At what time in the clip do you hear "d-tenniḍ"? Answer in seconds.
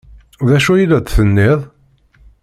0.99-1.59